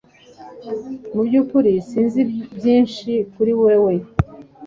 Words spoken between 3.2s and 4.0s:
kuri wewe